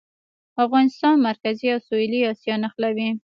[0.65, 3.09] افغانستان مرکزي او سویلي اسیا نښلوي